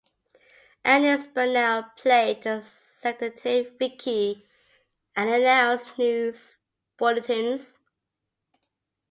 [0.83, 4.47] Agnes Bernelle "played" the seductive "Vicki"
[5.15, 6.55] and announced news
[6.97, 7.77] bulletins.